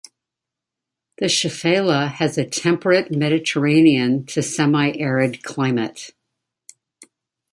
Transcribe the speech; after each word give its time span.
The 1.19 1.27
Shfela 1.27 2.11
has 2.13 2.35
a 2.35 2.43
temperate 2.43 3.11
Mediterranean 3.11 4.25
to 4.25 4.41
semi-arid 4.41 5.43
climate. 5.43 6.13